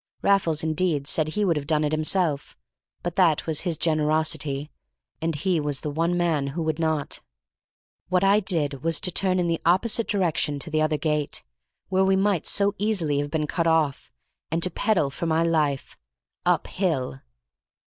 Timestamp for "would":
1.45-1.57, 6.63-6.79